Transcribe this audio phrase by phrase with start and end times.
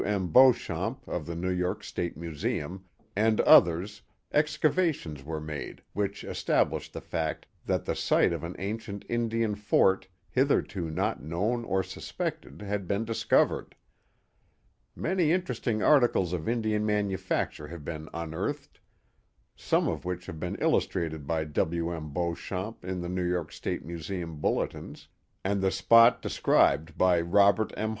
[0.03, 0.29] M.
[0.29, 2.81] Beauchamp of the New York State Mu seum,
[3.15, 4.01] and others,
[4.33, 10.07] excavations were made which estabh'shed the fact that the site of an ancient Indian fort,
[10.27, 13.75] hitherto not known or suspected, had been discovered.
[14.95, 18.79] Many interesting articles of Indian manufacture have been unearthed,
[19.55, 21.93] some of which have been illustrated by W.
[21.93, 22.09] M.
[22.11, 25.09] Beauchamp in the New York State Museum Bulletins,
[25.43, 27.89] and the spot described by Robert M.